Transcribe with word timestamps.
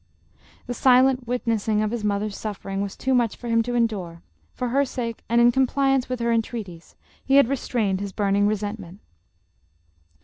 The 0.65 0.73
silent 0.73 1.27
witnessing 1.27 1.83
of 1.83 1.91
his 1.91 2.03
moth 2.03 2.23
er's 2.23 2.35
suffering 2.35 2.81
was 2.81 2.95
too 2.97 3.13
much 3.13 3.35
for 3.35 3.49
him 3.49 3.61
to 3.61 3.75
endure; 3.75 4.23
for 4.55 4.69
her 4.69 4.83
sake 4.83 5.23
and 5.29 5.39
in 5.39 5.51
compliance 5.51 6.09
with 6.09 6.19
her 6.21 6.31
entreaties, 6.33 6.95
he 7.23 7.35
had 7.35 7.47
re 7.47 7.55
strained 7.55 7.99
his 7.99 8.11
burning 8.11 8.47
resentment. 8.47 8.99